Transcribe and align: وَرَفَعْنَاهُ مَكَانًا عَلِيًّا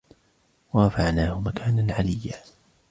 وَرَفَعْنَاهُ 0.73 1.41
مَكَانًا 1.41 1.93
عَلِيًّا 1.93 2.35